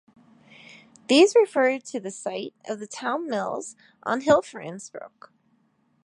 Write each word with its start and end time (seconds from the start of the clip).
These 1.07 1.35
referred 1.35 1.83
to 1.85 1.99
the 1.99 2.09
site 2.09 2.55
of 2.67 2.79
the 2.79 2.87
Town 2.87 3.27
Mills 3.29 3.75
on 4.01 4.21
Hillfarrence 4.21 4.91
Brook. 4.91 5.31